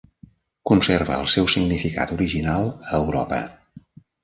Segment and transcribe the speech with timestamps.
[0.69, 3.43] Conserva el seu significat original a Europa.